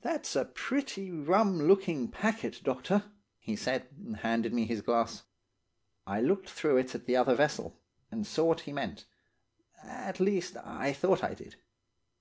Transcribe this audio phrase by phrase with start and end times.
[0.00, 3.04] "'That's a pretty rum looking, packet, doctor,'
[3.38, 5.22] he said, and handed me his glass.
[6.04, 9.04] "I looked through it at the other vessel, and saw what he meant;
[9.84, 11.54] at least, I thought I did.